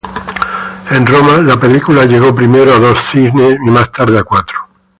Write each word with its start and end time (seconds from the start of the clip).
En 0.89 1.05
Roma 1.05 1.37
la 1.43 1.59
película 1.59 2.05
llegó 2.05 2.33
primero 2.33 2.73
a 2.73 2.79
dos 2.79 2.99
cines 3.01 3.59
y 3.63 3.69
más 3.69 3.91
tarde 3.91 4.17
a 4.17 4.23
cuatro. 4.23 4.57